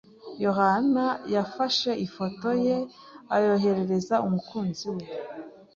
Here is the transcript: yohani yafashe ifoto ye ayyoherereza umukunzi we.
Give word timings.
yohani 0.45 1.05
yafashe 1.35 1.91
ifoto 2.05 2.49
ye 2.65 2.77
ayyoherereza 3.35 4.15
umukunzi 4.27 4.87
we. 4.95 5.03